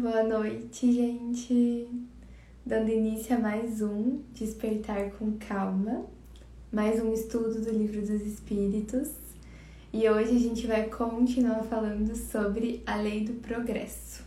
[0.00, 1.88] Boa noite, gente.
[2.64, 6.06] Dando início a mais um Despertar com Calma,
[6.70, 9.10] mais um estudo do Livro dos Espíritos.
[9.92, 14.22] E hoje a gente vai continuar falando sobre a lei do progresso.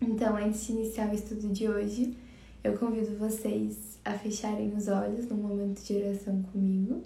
[0.00, 2.16] Então, antes de iniciar o estudo de hoje,
[2.64, 7.02] eu convido vocês a fecharem os olhos num momento de oração comigo.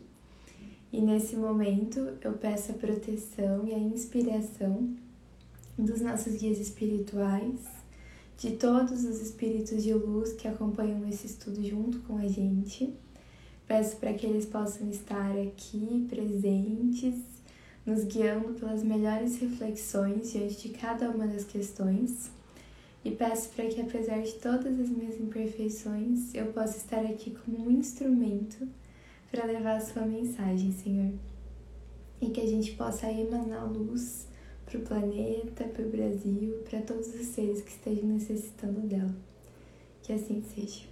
[0.93, 4.95] E nesse momento eu peço a proteção e a inspiração
[5.79, 7.61] dos nossos guias espirituais,
[8.39, 12.95] de todos os espíritos de luz que acompanham esse estudo junto com a gente.
[13.67, 17.15] Peço para que eles possam estar aqui presentes,
[17.87, 22.31] nos guiando pelas melhores reflexões diante de cada uma das questões.
[23.05, 27.67] E peço para que, apesar de todas as minhas imperfeições, eu possa estar aqui como
[27.67, 28.67] um instrumento
[29.31, 31.13] para levar a sua mensagem, Senhor.
[32.21, 34.27] E que a gente possa emanar luz
[34.75, 39.15] para o planeta, para o Brasil, para todos os seres que estejam necessitando dela.
[40.03, 40.83] Que assim seja.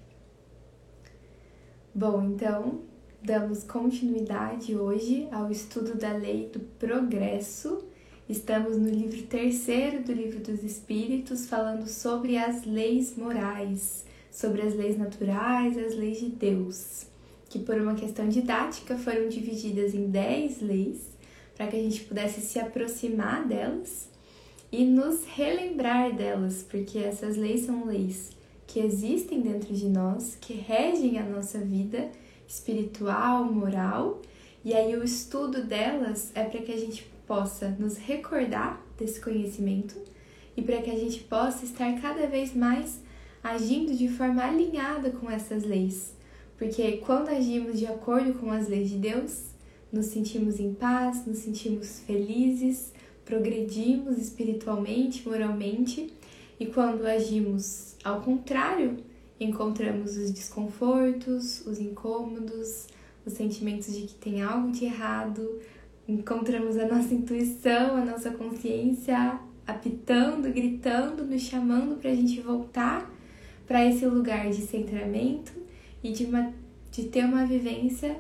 [1.94, 2.80] Bom, então,
[3.22, 7.84] damos continuidade hoje ao estudo da lei do progresso.
[8.28, 14.74] Estamos no livro terceiro do Livro dos Espíritos, falando sobre as leis morais, sobre as
[14.74, 17.06] leis naturais, as leis de Deus,
[17.50, 21.11] que por uma questão didática foram divididas em dez leis
[21.62, 24.08] para que a gente pudesse se aproximar delas
[24.72, 28.30] e nos relembrar delas, porque essas leis são leis
[28.66, 32.10] que existem dentro de nós, que regem a nossa vida
[32.48, 34.20] espiritual, moral,
[34.64, 39.94] e aí o estudo delas é para que a gente possa nos recordar desse conhecimento
[40.56, 43.00] e para que a gente possa estar cada vez mais
[43.42, 46.12] agindo de forma alinhada com essas leis.
[46.58, 49.51] Porque quando agimos de acordo com as leis de Deus,
[49.92, 52.92] nos sentimos em paz, nos sentimos felizes,
[53.24, 56.12] progredimos espiritualmente, moralmente,
[56.58, 58.96] e quando agimos ao contrário,
[59.38, 62.86] encontramos os desconfortos, os incômodos,
[63.26, 65.60] os sentimentos de que tem algo de errado,
[66.08, 73.10] encontramos a nossa intuição, a nossa consciência apitando, gritando, nos chamando para a gente voltar
[73.66, 75.52] para esse lugar de centramento
[76.02, 76.52] e de, uma,
[76.90, 78.16] de ter uma vivência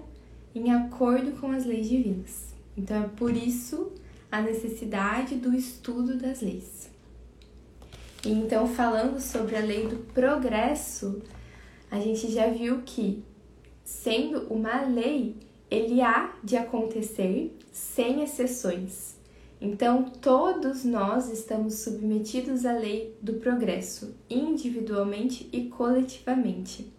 [0.54, 2.54] em acordo com as leis divinas.
[2.76, 3.92] Então é por isso
[4.30, 6.90] a necessidade do estudo das leis.
[8.24, 11.20] E então, falando sobre a lei do progresso,
[11.90, 13.22] a gente já viu que,
[13.84, 15.36] sendo uma lei,
[15.70, 19.16] ele há de acontecer sem exceções.
[19.60, 26.92] Então, todos nós estamos submetidos à lei do progresso, individualmente e coletivamente.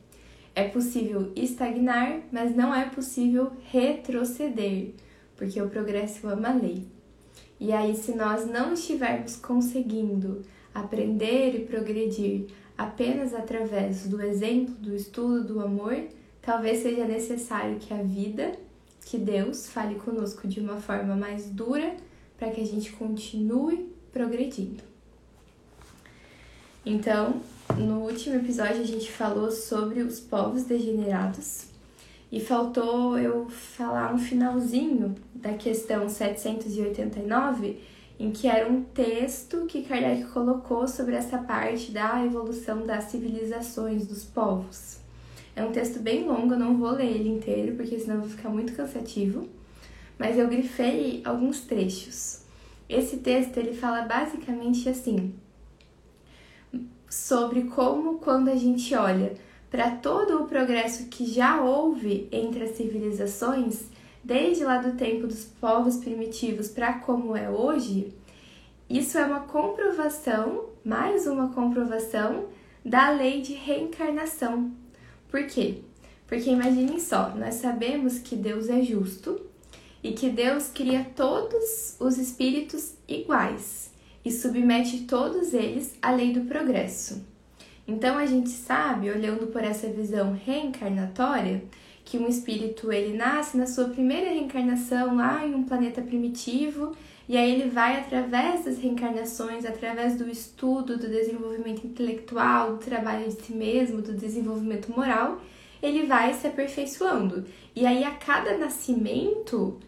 [0.56, 4.92] É possível estagnar, mas não é possível retroceder,
[5.36, 6.86] porque o progresso é uma lei.
[7.60, 10.44] E aí, se nós não estivermos conseguindo
[10.74, 12.48] aprender e progredir
[12.78, 15.96] apenas através do exemplo, do estudo, do amor,
[16.42, 18.52] talvez seja necessário que a vida,
[19.06, 21.96] que Deus fale conosco de uma forma mais dura
[22.38, 24.84] para que a gente continue progredindo.
[26.86, 27.42] Então,
[27.78, 31.66] no último episódio a gente falou sobre os povos degenerados
[32.32, 37.80] e faltou eu falar um finalzinho da questão 789,
[38.20, 44.08] em que era um texto que Kardec colocou sobre essa parte da evolução das civilizações
[44.08, 44.98] dos povos.
[45.56, 48.50] É um texto bem longo, eu não vou ler ele inteiro porque senão vai ficar
[48.50, 49.48] muito cansativo,
[50.18, 52.42] mas eu grifei alguns trechos.
[52.90, 55.34] Esse texto ele fala basicamente assim:
[57.14, 59.34] sobre como, quando a gente olha
[59.70, 63.84] para todo o progresso que já houve entre as civilizações,
[64.24, 68.14] desde lá do tempo dos povos primitivos para como é hoje,
[68.90, 72.46] isso é uma comprovação, mais uma comprovação
[72.84, 74.72] da lei de reencarnação.
[75.30, 75.82] Por quê?
[76.28, 79.40] Porque imaginem só, nós sabemos que Deus é justo
[80.04, 83.93] e que Deus cria todos os espíritos iguais
[84.24, 87.26] e submete todos eles à lei do progresso.
[87.88, 91.64] Então a gente sabe, olhando por essa visão reencarnatória,
[92.06, 96.96] que um espírito ele nasce na sua primeira reencarnação lá em um planeta primitivo
[97.28, 103.26] e aí ele vai através das reencarnações, através do estudo, do desenvolvimento intelectual, do trabalho
[103.26, 105.42] de si mesmo, do desenvolvimento moral,
[105.82, 107.46] ele vai se aperfeiçoando.
[107.76, 109.80] E aí a cada nascimento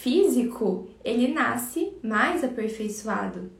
[0.00, 3.50] físico, ele nasce mais aperfeiçoado.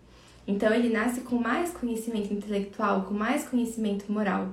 [0.47, 4.53] Então ele nasce com mais conhecimento intelectual, com mais conhecimento moral.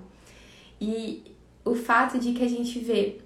[0.80, 1.24] E
[1.66, 3.18] o fato de que a gente vê,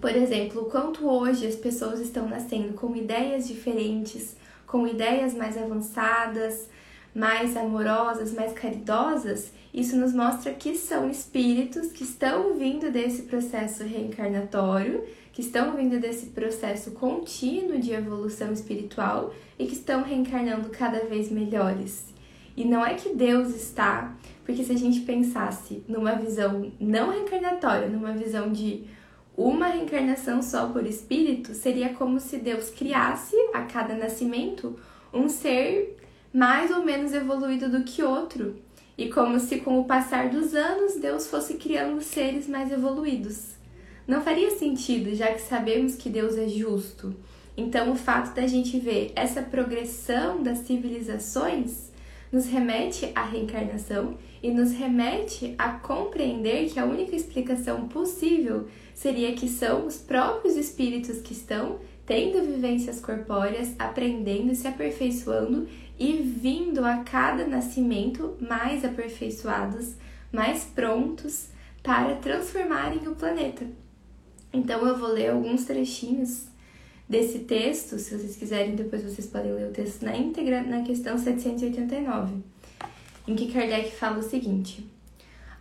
[0.00, 4.36] por exemplo, o quanto hoje as pessoas estão nascendo com ideias diferentes,
[4.66, 6.68] com ideias mais avançadas,
[7.14, 13.82] mais amorosas, mais caridosas, isso nos mostra que são espíritos que estão vindo desse processo
[13.82, 15.04] reencarnatório,
[15.38, 21.30] que estão vindo desse processo contínuo de evolução espiritual e que estão reencarnando cada vez
[21.30, 22.12] melhores.
[22.56, 27.88] E não é que Deus está, porque se a gente pensasse numa visão não reencarnatória,
[27.88, 28.82] numa visão de
[29.36, 34.76] uma reencarnação só por espírito, seria como se Deus criasse a cada nascimento
[35.14, 35.98] um ser
[36.34, 38.56] mais ou menos evoluído do que outro.
[38.98, 43.56] E como se com o passar dos anos Deus fosse criando seres mais evoluídos.
[44.08, 47.14] Não faria sentido, já que sabemos que Deus é justo.
[47.54, 51.92] Então, o fato da gente ver essa progressão das civilizações
[52.32, 59.34] nos remete à reencarnação e nos remete a compreender que a única explicação possível seria
[59.34, 65.68] que são os próprios espíritos que estão tendo vivências corpóreas, aprendendo, se aperfeiçoando
[65.98, 69.96] e vindo a cada nascimento mais aperfeiçoados,
[70.32, 71.48] mais prontos
[71.82, 73.66] para transformarem o planeta.
[74.52, 76.46] Então eu vou ler alguns trechinhos
[77.08, 81.16] desse texto, se vocês quiserem, depois vocês podem ler o texto na íntegra, na questão
[81.16, 82.34] 789,
[83.26, 84.86] em que Kardec fala o seguinte: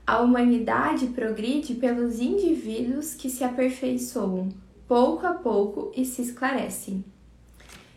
[0.05, 4.49] A humanidade progride pelos indivíduos que se aperfeiçoam
[4.87, 7.03] pouco a pouco e se esclarecem.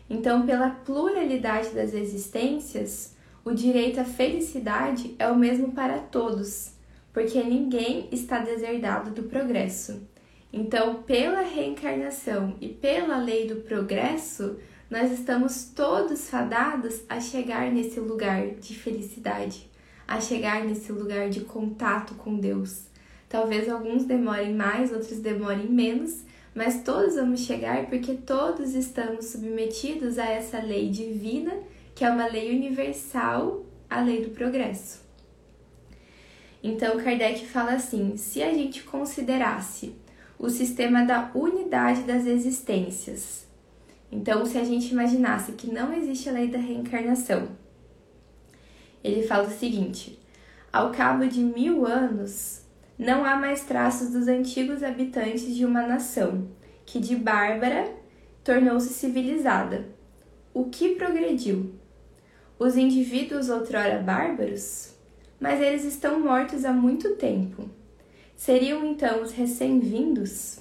[0.09, 3.15] Então, pela pluralidade das existências,
[3.45, 6.73] o direito à felicidade é o mesmo para todos,
[7.13, 10.01] porque ninguém está deserdado do progresso.
[10.53, 14.57] Então, pela reencarnação e pela lei do progresso,
[14.89, 19.69] nós estamos todos fadados a chegar nesse lugar de felicidade,
[20.05, 22.83] a chegar nesse lugar de contato com Deus.
[23.29, 30.19] Talvez alguns demorem mais, outros demorem menos, mas todos vamos chegar porque todos estamos submetidos
[30.19, 31.53] a essa lei divina,
[31.95, 34.99] que é uma lei universal, a lei do progresso.
[36.61, 39.95] Então Kardec fala assim: se a gente considerasse
[40.41, 43.45] o sistema da unidade das existências,
[44.11, 47.49] então se a gente imaginasse que não existe a lei da reencarnação,
[49.03, 50.19] ele fala o seguinte:
[50.73, 52.63] ao cabo de mil anos,
[52.97, 56.47] não há mais traços dos antigos habitantes de uma nação,
[56.87, 57.87] que de bárbara
[58.43, 59.85] tornou-se civilizada.
[60.55, 61.75] O que progrediu?
[62.57, 64.95] Os indivíduos outrora bárbaros?
[65.39, 67.69] Mas eles estão mortos há muito tempo.
[68.43, 70.57] Seriam então os recém-vindos?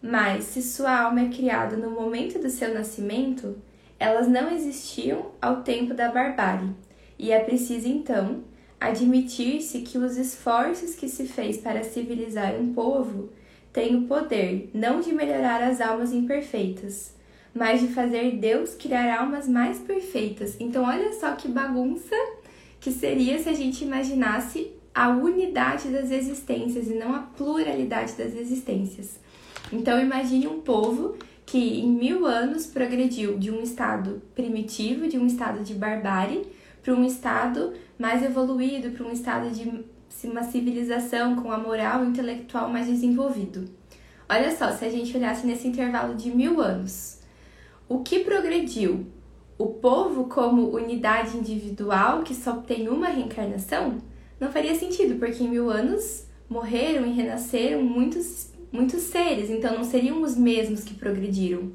[0.00, 3.56] Mas, se sua alma é criada no momento do seu nascimento,
[3.98, 6.70] elas não existiam ao tempo da barbárie,
[7.18, 8.44] e é preciso então
[8.80, 13.30] admitir-se que os esforços que se fez para civilizar um povo
[13.72, 17.16] têm o poder não de melhorar as almas imperfeitas,
[17.52, 20.56] mas de fazer Deus criar almas mais perfeitas.
[20.60, 22.14] Então, olha só que bagunça
[22.78, 28.34] que seria se a gente imaginasse a unidade das existências e não a pluralidade das
[28.34, 29.20] existências.
[29.72, 31.14] Então, imagine um povo
[31.46, 36.48] que em mil anos progrediu de um estado primitivo, de um estado de barbárie,
[36.82, 39.84] para um estado mais evoluído, para um estado de
[40.26, 43.70] uma civilização com a moral intelectual mais desenvolvido.
[44.28, 47.20] Olha só, se a gente olhasse nesse intervalo de mil anos,
[47.88, 49.06] o que progrediu?
[49.56, 54.07] O povo como unidade individual que só tem uma reencarnação?
[54.40, 59.84] Não faria sentido, porque em mil anos morreram e renasceram muitos, muitos seres, então não
[59.84, 61.72] seriam os mesmos que progrediram.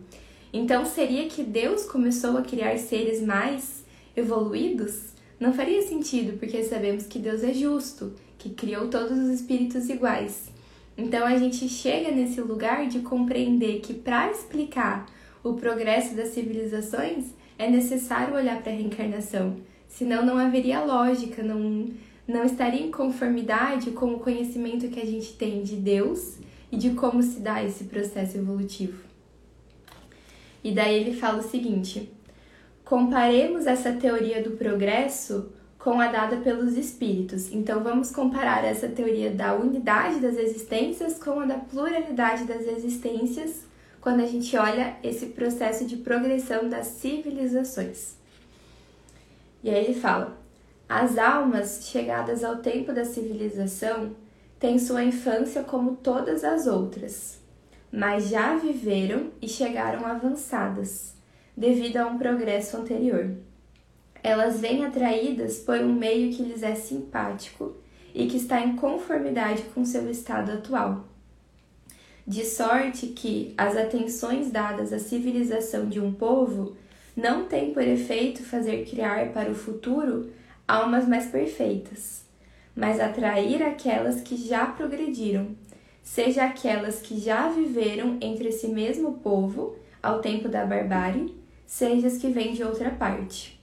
[0.52, 3.84] Então seria que Deus começou a criar seres mais
[4.16, 9.90] evoluídos, não faria sentido, porque sabemos que Deus é justo, que criou todos os espíritos
[9.90, 10.52] iguais.
[10.98, 15.08] Então a gente chega nesse lugar de compreender que para explicar
[15.44, 17.26] o progresso das civilizações
[17.58, 19.58] é necessário olhar para a reencarnação,
[19.88, 21.88] senão não haveria lógica, não,
[22.28, 26.38] não estaria em conformidade com o conhecimento que a gente tem de Deus
[26.72, 29.04] e de como se dá esse processo evolutivo.
[30.64, 32.12] E daí ele fala o seguinte:
[32.86, 37.52] Comparemos essa teoria do progresso com a dada pelos espíritos.
[37.52, 43.66] Então, vamos comparar essa teoria da unidade das existências com a da pluralidade das existências
[44.00, 48.16] quando a gente olha esse processo de progressão das civilizações.
[49.64, 50.43] E aí ele fala:
[50.88, 54.16] as almas chegadas ao tempo da civilização
[54.60, 57.40] têm sua infância como todas as outras,
[57.92, 61.16] mas já viveram e chegaram avançadas
[61.56, 63.32] devido a um progresso anterior.
[64.24, 67.76] Elas vêm atraídas por um meio que lhes é simpático
[68.14, 71.08] e que está em conformidade com seu estado atual.
[72.26, 76.78] De sorte que as atenções dadas à civilização de um povo
[77.16, 80.32] não têm por efeito fazer criar para o futuro
[80.68, 82.24] almas mais perfeitas,
[82.76, 85.56] mas atrair aquelas que já progrediram,
[86.02, 92.18] seja aquelas que já viveram entre esse mesmo povo ao tempo da barbárie, seja as
[92.18, 93.62] que vêm de outra parte.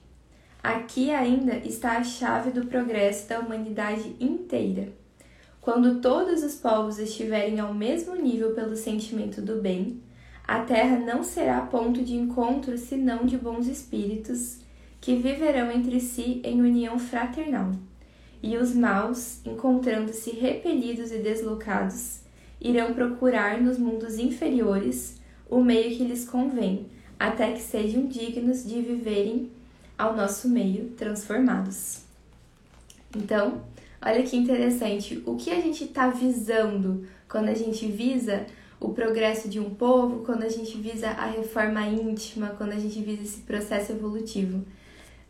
[0.63, 4.89] Aqui ainda está a chave do progresso da humanidade inteira.
[5.59, 10.01] Quando todos os povos estiverem ao mesmo nível pelo sentimento do bem,
[10.47, 14.60] a terra não será ponto de encontro senão de bons espíritos
[15.01, 17.71] que viverão entre si em união fraternal.
[18.41, 22.21] E os maus, encontrando-se repelidos e deslocados,
[22.61, 26.85] irão procurar nos mundos inferiores o meio que lhes convém,
[27.19, 29.51] até que sejam dignos de viverem
[29.97, 32.03] ao nosso meio transformados.
[33.15, 33.63] Então,
[34.01, 38.45] olha que interessante, o que a gente está visando quando a gente visa
[38.79, 42.99] o progresso de um povo, quando a gente visa a reforma íntima, quando a gente
[43.01, 44.63] visa esse processo evolutivo.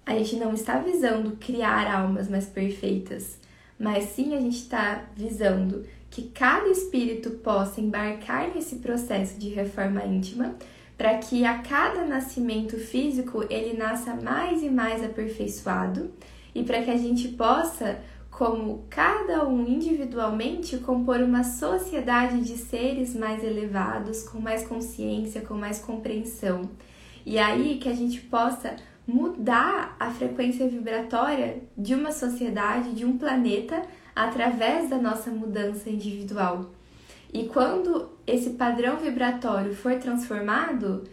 [0.06, 3.38] A gente não está visando criar almas mais perfeitas,
[3.80, 10.04] mas sim a gente está visando que cada espírito possa embarcar nesse processo de reforma
[10.04, 10.56] íntima
[10.98, 16.12] para que a cada nascimento físico ele nasça mais e mais aperfeiçoado
[16.54, 23.16] e para que a gente possa, como cada um individualmente, compor uma sociedade de seres
[23.16, 26.70] mais elevados, com mais consciência, com mais compreensão.
[27.26, 28.76] E aí que a gente possa
[29.12, 33.82] mudar a frequência vibratória de uma sociedade, de um planeta,
[34.16, 36.72] através da nossa mudança individual.
[37.34, 41.04] E quando esse padrão vibratório for transformado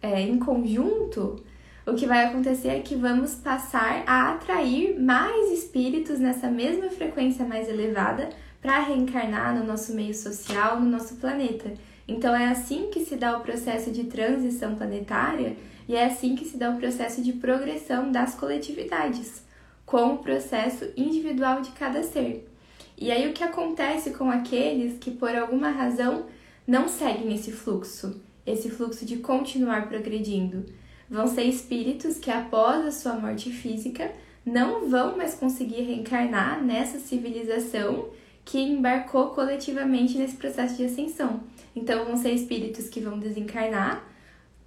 [0.00, 1.42] é, em conjunto,
[1.86, 7.44] o que vai acontecer é que vamos passar a atrair mais espíritos nessa mesma frequência
[7.44, 8.28] mais elevada
[8.60, 11.72] para reencarnar no nosso meio social, no nosso planeta.
[12.06, 15.56] Então é assim que se dá o processo de transição planetária
[15.88, 19.42] e é assim que se dá o processo de progressão das coletividades,
[19.84, 22.48] com o processo individual de cada ser.
[22.96, 26.26] E aí o que acontece com aqueles que por alguma razão
[26.66, 30.64] não seguem esse fluxo, esse fluxo de continuar progredindo?
[31.10, 34.12] Vão ser espíritos que após a sua morte física
[34.44, 38.08] não vão mais conseguir reencarnar nessa civilização
[38.44, 41.40] que embarcou coletivamente nesse processo de ascensão.
[41.74, 44.04] Então vão ser espíritos que vão desencarnar,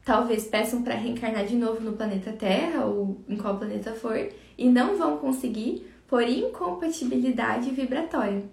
[0.05, 4.69] talvez peçam para reencarnar de novo no planeta Terra ou em qual planeta for, e
[4.69, 8.43] não vão conseguir por incompatibilidade vibratória.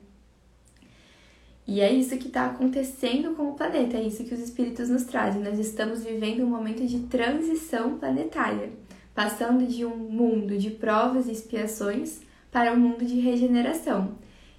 [1.69, 5.05] E é isso que está acontecendo com o planeta, é isso que os espíritos nos
[5.05, 5.43] trazem.
[5.43, 8.71] Nós estamos vivendo um momento de transição planetária,
[9.15, 14.17] passando de um mundo de provas e expiações para um mundo de regeneração.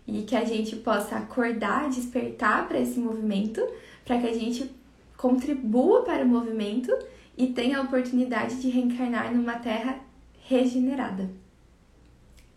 [0.08, 3.62] E que a gente possa acordar, despertar para esse movimento,
[4.06, 4.72] para que a gente
[5.24, 6.92] contribua para o movimento
[7.38, 10.02] e tenha a oportunidade de reencarnar numa terra
[10.46, 11.30] regenerada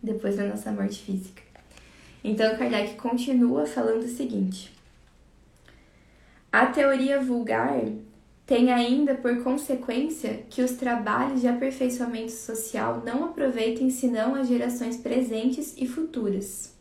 [0.02, 1.42] depois da nossa morte física.
[2.24, 4.72] Então, Kardec continua falando o seguinte:
[6.50, 7.84] A teoria vulgar
[8.44, 14.96] tem ainda por consequência que os trabalhos de aperfeiçoamento social não aproveitem senão as gerações
[14.96, 16.74] presentes e futuras.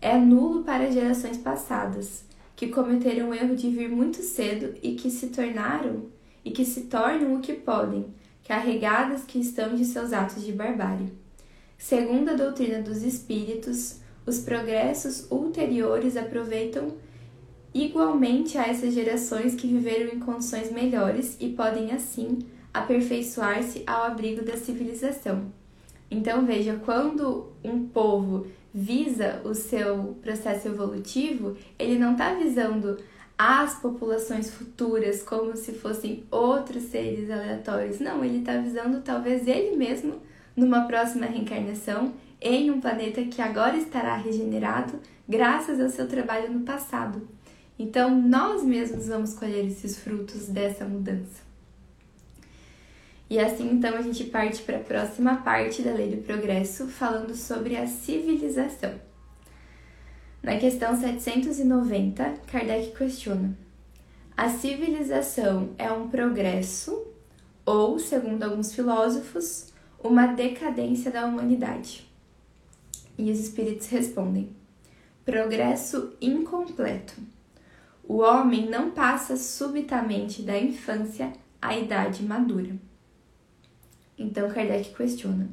[0.00, 2.24] É nulo para gerações passadas,
[2.58, 6.06] que cometeram o erro de vir muito cedo e que se tornaram
[6.44, 8.06] e que se tornam o que podem,
[8.44, 11.12] carregadas que estão de seus atos de barbárie.
[11.78, 16.94] Segundo a doutrina dos espíritos, os progressos ulteriores aproveitam
[17.72, 22.40] igualmente a essas gerações que viveram em condições melhores e podem assim
[22.74, 25.52] aperfeiçoar-se ao abrigo da civilização.
[26.10, 28.48] Então veja, quando um povo
[28.78, 32.96] visa o seu processo evolutivo, ele não está visando
[33.36, 37.98] as populações futuras como se fossem outros seres aleatórios.
[37.98, 40.22] Não, ele está visando talvez ele mesmo
[40.56, 46.60] numa próxima reencarnação em um planeta que agora estará regenerado graças ao seu trabalho no
[46.60, 47.26] passado.
[47.76, 51.47] Então, nós mesmos vamos colher esses frutos dessa mudança.
[53.30, 57.34] E assim, então, a gente parte para a próxima parte da Lei do Progresso, falando
[57.34, 58.94] sobre a civilização.
[60.42, 63.54] Na questão 790, Kardec questiona:
[64.36, 67.06] a civilização é um progresso
[67.66, 72.08] ou, segundo alguns filósofos, uma decadência da humanidade.
[73.18, 74.48] E os espíritos respondem:
[75.24, 77.14] progresso incompleto.
[78.04, 81.30] O homem não passa subitamente da infância
[81.60, 82.87] à idade madura.
[84.18, 85.48] Então Kardec questiona: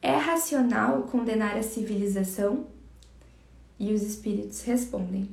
[0.00, 2.66] é racional condenar a civilização?
[3.78, 5.28] E os espíritos respondem: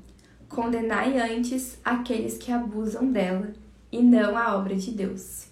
[0.49, 3.53] condenai antes aqueles que abusam dela
[3.91, 5.45] e não a obra de Deus.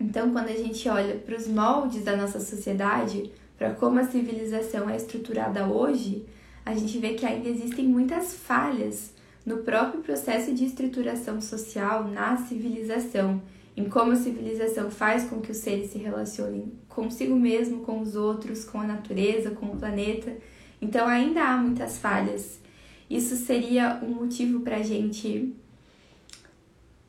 [0.00, 4.90] Então, quando a gente olha para os moldes da nossa sociedade, para como a civilização
[4.90, 6.26] é estruturada hoje,
[6.64, 9.12] a gente vê que ainda existem muitas falhas
[9.46, 13.40] no próprio processo de estruturação social, na civilização,
[13.76, 18.14] em como a civilização faz com que os seres se relacionem consigo mesmo, com os
[18.14, 20.36] outros, com a natureza, com o planeta.
[20.80, 22.60] Então ainda há muitas falhas.
[23.08, 25.54] Isso seria um motivo para a gente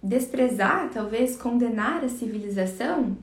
[0.02, 3.18] desprezar, talvez condenar a civilização?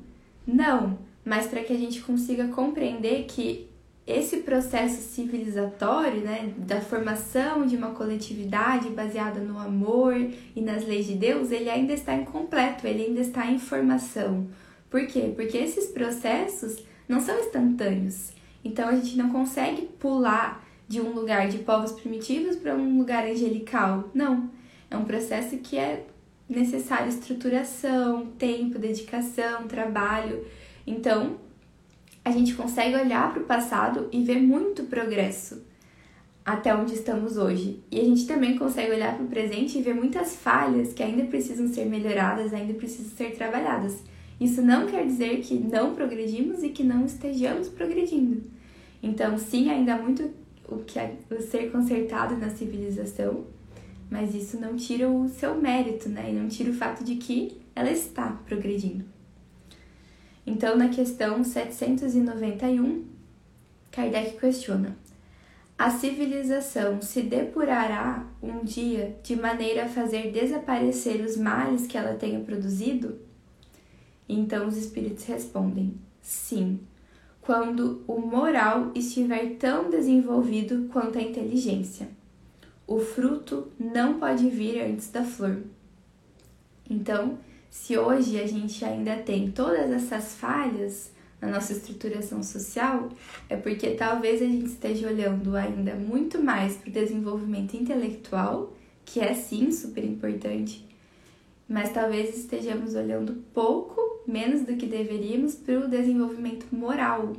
[0.46, 3.69] Não, mas para que a gente consiga compreender que
[4.10, 10.14] esse processo civilizatório, né, da formação de uma coletividade baseada no amor
[10.54, 14.48] e nas leis de Deus, ele ainda está incompleto, ele ainda está em formação.
[14.90, 15.32] Por quê?
[15.34, 18.32] Porque esses processos não são instantâneos.
[18.64, 23.24] Então a gente não consegue pular de um lugar de povos primitivos para um lugar
[23.24, 24.10] angelical.
[24.12, 24.50] Não.
[24.90, 26.04] É um processo que é
[26.48, 30.44] necessário estruturação, tempo, dedicação, trabalho.
[30.84, 31.36] Então,
[32.30, 35.62] a gente consegue olhar para o passado e ver muito progresso
[36.44, 37.82] até onde estamos hoje.
[37.90, 41.24] E a gente também consegue olhar para o presente e ver muitas falhas que ainda
[41.24, 44.02] precisam ser melhoradas, ainda precisam ser trabalhadas.
[44.40, 48.42] Isso não quer dizer que não progredimos e que não estejamos progredindo.
[49.02, 50.30] Então, sim, ainda há muito
[50.68, 53.44] o que é o ser consertado na civilização,
[54.08, 56.30] mas isso não tira o seu mérito, né?
[56.30, 59.04] E não tira o fato de que ela está progredindo.
[60.50, 63.04] Então, na questão 791,
[63.92, 64.96] Kardec questiona:
[65.78, 72.14] a civilização se depurará um dia de maneira a fazer desaparecer os males que ela
[72.14, 73.16] tenha produzido?
[74.28, 76.80] Então os espíritos respondem: sim,
[77.40, 82.08] quando o moral estiver tão desenvolvido quanto a inteligência.
[82.88, 85.62] O fruto não pode vir antes da flor.
[86.90, 87.38] Então,
[87.70, 93.08] se hoje a gente ainda tem todas essas falhas na nossa estruturação social,
[93.48, 99.20] é porque talvez a gente esteja olhando ainda muito mais para o desenvolvimento intelectual, que
[99.20, 100.84] é sim super importante,
[101.68, 107.32] mas talvez estejamos olhando pouco menos do que deveríamos para o desenvolvimento moral.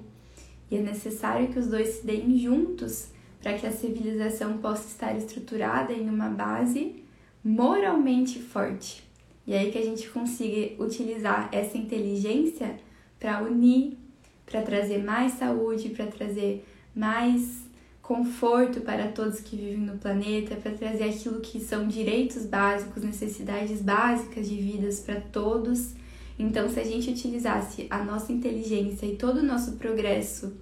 [0.71, 3.10] E é necessário que os dois se deem juntos
[3.41, 7.03] para que a civilização possa estar estruturada em uma base
[7.43, 9.11] moralmente forte.
[9.45, 12.77] E aí que a gente consiga utilizar essa inteligência
[13.19, 13.97] para unir,
[14.45, 17.62] para trazer mais saúde, para trazer mais
[18.01, 23.82] conforto para todos que vivem no planeta, para trazer aquilo que são direitos básicos, necessidades
[23.82, 25.93] básicas de vidas para todos.
[26.38, 30.54] Então, se a gente utilizasse a nossa inteligência e todo o nosso progresso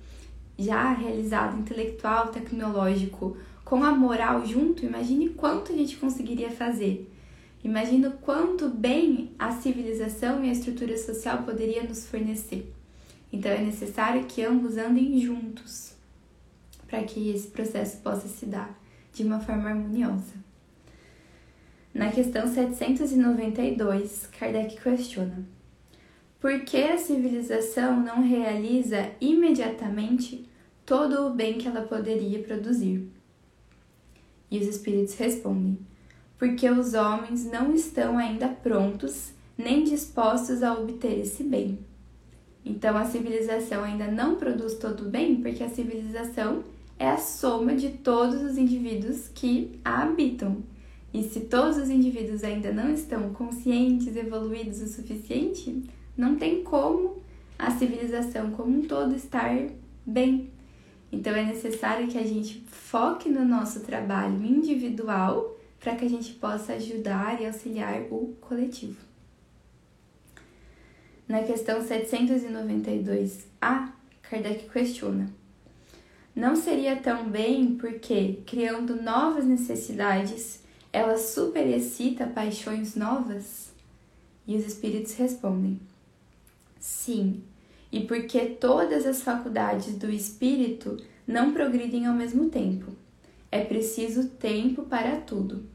[0.58, 7.10] já realizado intelectual, tecnológico, com a moral junto, imagine quanto a gente conseguiria fazer.
[7.64, 12.74] Imagina quanto bem a civilização e a estrutura social poderia nos fornecer.
[13.32, 15.94] Então é necessário que ambos andem juntos
[16.88, 18.80] para que esse processo possa se dar
[19.14, 20.34] de uma forma harmoniosa.
[21.94, 25.46] Na questão 792, Kardec questiona:
[26.40, 30.48] por que a civilização não realiza imediatamente
[30.86, 33.12] todo o bem que ela poderia produzir?
[34.50, 35.78] E os espíritos respondem:
[36.40, 41.78] porque os homens não estão ainda prontos nem dispostos a obter esse bem.
[42.66, 46.64] Então a civilização ainda não produz todo o bem, porque a civilização
[46.98, 50.64] é a soma de todos os indivíduos que a habitam.
[51.14, 55.84] E se todos os indivíduos ainda não estão conscientes, evoluídos o suficiente,
[56.16, 57.18] não tem como
[57.58, 59.68] a civilização como um todo estar
[60.06, 60.50] bem.
[61.12, 66.34] Então é necessário que a gente foque no nosso trabalho individual para que a gente
[66.34, 69.00] possa ajudar e auxiliar o coletivo.
[71.28, 75.32] Na questão 792A, Kardec questiona:
[76.36, 80.62] Não seria tão bem porque, criando novas necessidades,
[80.92, 83.72] ela superexcita paixões novas?
[84.48, 85.80] E os espíritos respondem:
[86.80, 87.44] Sim,
[87.92, 92.92] e porque todas as faculdades do espírito não progridem ao mesmo tempo
[93.52, 95.66] é preciso tempo para tudo.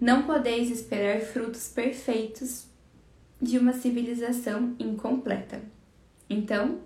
[0.00, 2.66] Não podeis esperar frutos perfeitos
[3.40, 5.60] de uma civilização incompleta.
[6.28, 6.78] Então,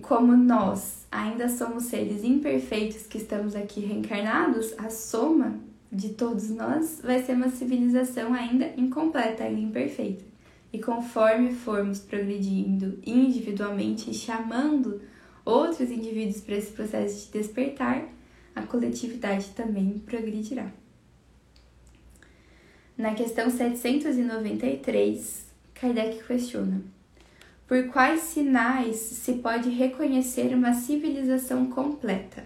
[0.00, 5.58] como nós ainda somos seres imperfeitos que estamos aqui reencarnados, a soma
[5.90, 10.24] de todos nós vai ser uma civilização ainda incompleta, ainda imperfeita.
[10.72, 15.02] E conforme formos progredindo individualmente e chamando
[15.44, 18.08] outros indivíduos para esse processo de despertar,
[18.54, 20.70] a coletividade também progredirá.
[22.96, 26.82] Na questão 793, Kardec questiona:
[27.66, 32.44] por quais sinais se pode reconhecer uma civilização completa?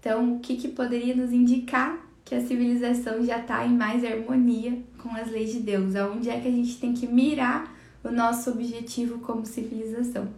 [0.00, 4.82] Então, o que, que poderia nos indicar que a civilização já está em mais harmonia
[4.98, 5.94] com as leis de Deus?
[5.94, 10.28] Aonde é que a gente tem que mirar o nosso objetivo como civilização?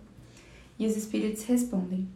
[0.78, 2.06] E os espíritos respondem: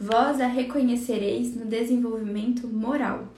[0.00, 3.32] Vós a reconhecereis no desenvolvimento moral.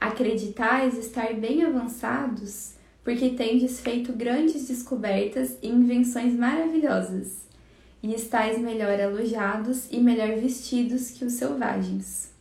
[0.00, 7.48] Acreditais estar bem avançados porque tendes feito grandes descobertas e invenções maravilhosas,
[8.00, 12.32] e estáis melhor alojados e melhor vestidos que os selvagens.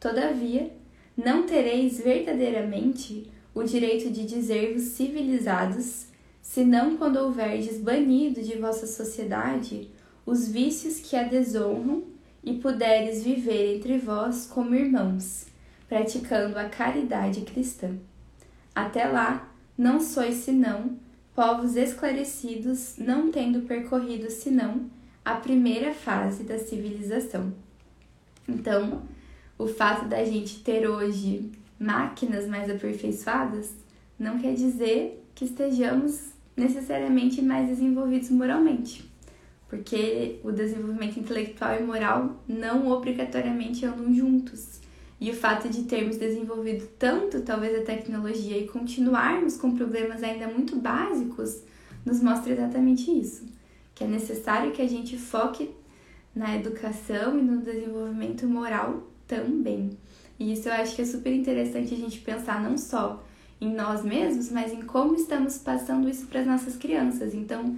[0.00, 0.70] Todavia,
[1.14, 6.06] não tereis verdadeiramente o direito de dizer-vos civilizados,
[6.40, 9.90] senão quando houverdes banido de vossa sociedade
[10.24, 12.15] os vícios que a desonram
[12.46, 15.46] e puderes viver entre vós como irmãos,
[15.88, 17.96] praticando a caridade cristã.
[18.72, 20.96] Até lá, não sois senão
[21.34, 24.88] povos esclarecidos, não tendo percorrido senão
[25.24, 27.52] a primeira fase da civilização.
[28.48, 29.02] Então,
[29.58, 33.74] o fato da gente ter hoje máquinas mais aperfeiçoadas
[34.16, 39.10] não quer dizer que estejamos necessariamente mais desenvolvidos moralmente,
[39.68, 44.80] porque o desenvolvimento intelectual e moral não obrigatoriamente andam juntos.
[45.20, 50.46] E o fato de termos desenvolvido tanto, talvez, a tecnologia e continuarmos com problemas ainda
[50.46, 51.62] muito básicos,
[52.04, 53.46] nos mostra exatamente isso:
[53.94, 55.70] que é necessário que a gente foque
[56.34, 59.96] na educação e no desenvolvimento moral também.
[60.38, 63.24] E isso eu acho que é super interessante a gente pensar não só
[63.58, 67.34] em nós mesmos, mas em como estamos passando isso para as nossas crianças.
[67.34, 67.74] Então,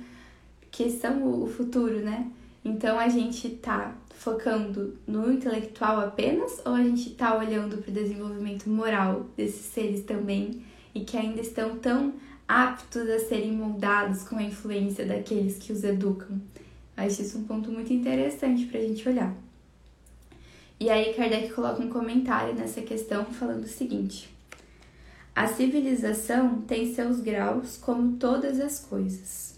[0.78, 2.30] que são o futuro, né?
[2.64, 7.94] Então a gente tá focando no intelectual apenas ou a gente tá olhando para o
[7.94, 10.62] desenvolvimento moral desses seres também
[10.94, 12.14] e que ainda estão tão
[12.46, 16.40] aptos a serem moldados com a influência daqueles que os educam?
[16.96, 19.34] Acho isso um ponto muito interessante para a gente olhar.
[20.78, 24.32] E aí Kardec coloca um comentário nessa questão falando o seguinte:
[25.34, 29.57] A civilização tem seus graus como todas as coisas.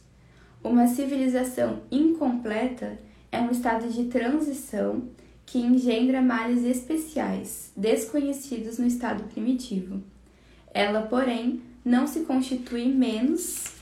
[0.63, 2.99] Uma civilização incompleta
[3.33, 5.05] é um estado de transição
[5.47, 10.03] que engendra males especiais, desconhecidos no estado primitivo.
[10.73, 13.73] Ela, porém, não se constitui menos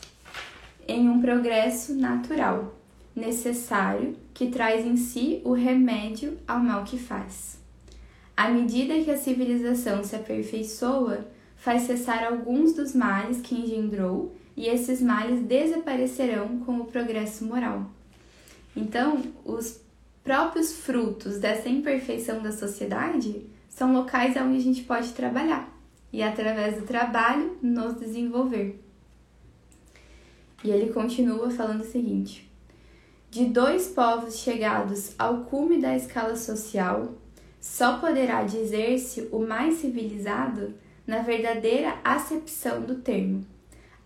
[0.86, 2.72] em um progresso natural,
[3.14, 7.58] necessário, que traz em si o remédio ao mal que faz.
[8.36, 14.66] À medida que a civilização se aperfeiçoa, faz cessar alguns dos males que engendrou e
[14.66, 17.88] esses males desaparecerão com o progresso moral.
[18.74, 19.80] Então, os
[20.24, 25.72] próprios frutos dessa imperfeição da sociedade são locais onde a gente pode trabalhar
[26.12, 28.82] e, através do trabalho, nos desenvolver.
[30.64, 32.50] E ele continua falando o seguinte:
[33.30, 37.14] de dois povos chegados ao cume da escala social,
[37.60, 40.74] só poderá dizer-se o mais civilizado
[41.06, 43.46] na verdadeira acepção do termo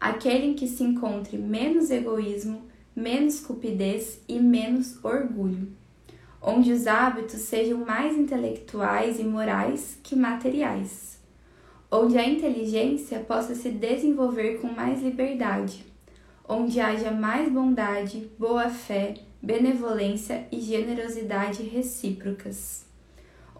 [0.02, 2.62] aquele em que se encontre menos egoísmo,
[2.94, 5.68] menos cupidez e menos orgulho,
[6.42, 11.20] onde os hábitos sejam mais intelectuais e morais que materiais,
[11.88, 15.86] onde a inteligência possa se desenvolver com mais liberdade,
[16.48, 22.84] onde haja mais bondade, boa-fé, benevolência e generosidade recíprocas,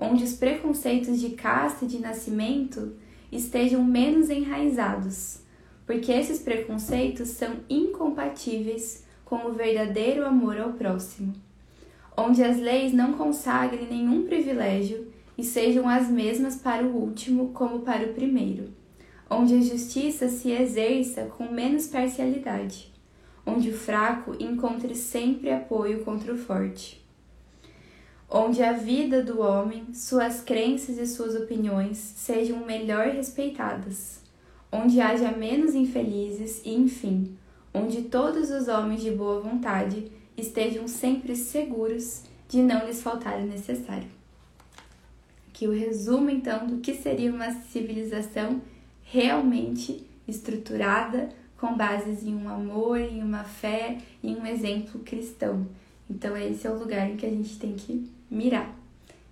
[0.00, 2.96] onde os preconceitos de casta e de nascimento
[3.31, 5.40] estejam menos enraizados
[5.86, 11.32] porque esses preconceitos são incompatíveis com o verdadeiro amor ao próximo,
[12.16, 17.80] onde as leis não consagrem nenhum privilégio e sejam as mesmas para o último como
[17.80, 18.68] para o primeiro,
[19.28, 22.92] onde a justiça se exerça com menos parcialidade,
[23.44, 27.02] onde o fraco encontre sempre apoio contra o forte,
[28.30, 34.21] onde a vida do homem, suas crenças e suas opiniões sejam melhor respeitadas
[34.72, 37.37] onde haja menos infelizes e, enfim,
[37.74, 43.46] onde todos os homens de boa vontade estejam sempre seguros de não lhes faltar o
[43.46, 44.08] necessário.
[45.52, 48.62] Que o resumo então do que seria uma civilização
[49.04, 55.66] realmente estruturada com bases em um amor, em uma fé, em um exemplo cristão.
[56.08, 58.74] Então esse é o lugar em que a gente tem que mirar.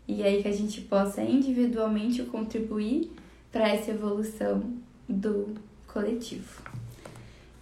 [0.07, 3.11] E aí que a gente possa individualmente contribuir
[3.51, 4.63] para essa evolução
[5.11, 5.55] do
[5.87, 6.63] coletivo.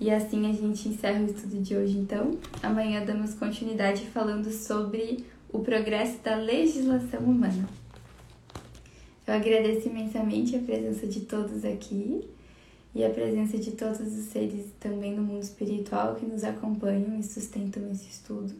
[0.00, 2.38] E assim a gente encerra o estudo de hoje, então.
[2.62, 7.68] Amanhã damos continuidade falando sobre o progresso da legislação humana.
[9.26, 12.24] Eu agradeço imensamente a presença de todos aqui
[12.94, 17.22] e a presença de todos os seres também no mundo espiritual que nos acompanham e
[17.22, 18.54] sustentam esse estudo.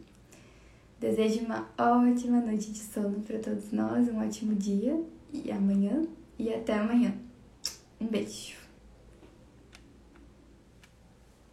[0.99, 5.01] Desejo uma ótima noite de sono para todos nós, um ótimo dia
[5.33, 6.03] e amanhã
[6.37, 7.15] e até amanhã.
[7.99, 8.68] Um beijo.